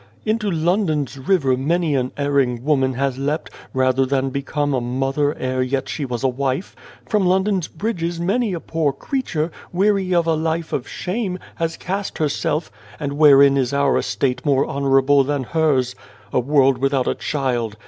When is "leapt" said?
3.19-3.51